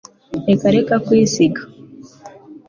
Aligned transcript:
reka 0.47 0.65
reka 0.75 0.95
kwisiga 1.05 1.61